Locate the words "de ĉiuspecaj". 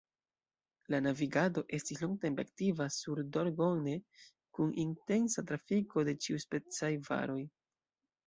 6.09-6.93